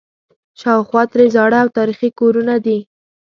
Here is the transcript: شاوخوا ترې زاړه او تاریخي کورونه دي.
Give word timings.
شاوخوا 0.59 1.03
ترې 1.11 1.25
زاړه 1.35 1.57
او 1.63 1.69
تاریخي 1.77 2.09
کورونه 2.19 2.55
دي. 2.65 2.77